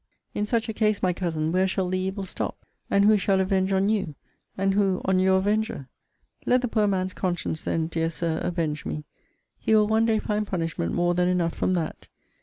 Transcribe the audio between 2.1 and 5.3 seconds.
stop? And who shall avenge on you? And who on